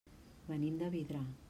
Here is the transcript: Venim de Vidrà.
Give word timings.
Venim 0.51 0.81
de 0.83 0.89
Vidrà. 0.97 1.25